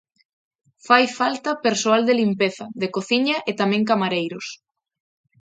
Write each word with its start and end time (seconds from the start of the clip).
Fai 0.87 1.05
falta 1.19 1.61
persoal 1.65 2.01
de 2.05 2.17
limpeza, 2.21 2.65
de 2.81 2.87
cociña 2.95 3.37
e 3.49 3.51
tamén 3.61 3.83
camareiros. 3.89 4.45